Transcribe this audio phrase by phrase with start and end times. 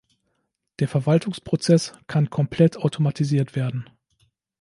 [0.79, 3.87] Der Verwaltungsprozess kann komplett automatisiert werden.